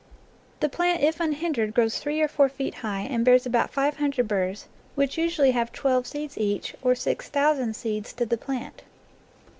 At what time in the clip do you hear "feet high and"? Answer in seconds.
2.49-3.23